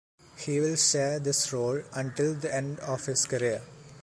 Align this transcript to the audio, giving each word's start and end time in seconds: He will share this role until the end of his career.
He 0.39 0.59
will 0.59 0.77
share 0.77 1.19
this 1.19 1.53
role 1.53 1.83
until 1.93 2.33
the 2.33 2.51
end 2.51 2.79
of 2.79 3.05
his 3.05 3.27
career. 3.27 3.61